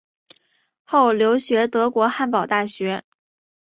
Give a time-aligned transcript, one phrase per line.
[0.83, 3.03] 后留学德国汉堡大学。